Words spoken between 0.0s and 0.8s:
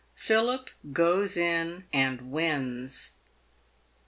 PHILIP"